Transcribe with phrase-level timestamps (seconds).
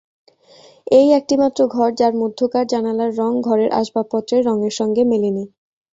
[0.91, 5.43] এই একটিমাত্র ঘর, যার মধ্যকার জানালার রঙ ঘরের আসবাবপত্রের রঙের সঙ্গে মেলেনি।